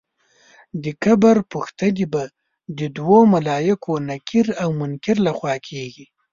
[0.83, 2.23] د قبر پوښتنې به
[2.77, 6.05] د دوو ملایکو نکیر او منکر له خوا کېږي.